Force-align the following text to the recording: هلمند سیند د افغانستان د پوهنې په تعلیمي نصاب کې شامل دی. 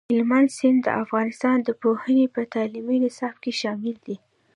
هلمند 0.11 0.49
سیند 0.57 0.79
د 0.83 0.87
افغانستان 1.03 1.57
د 1.63 1.69
پوهنې 1.81 2.25
په 2.35 2.41
تعلیمي 2.53 2.97
نصاب 3.05 3.35
کې 3.43 3.51
شامل 3.61 3.95
دی. 4.05 4.15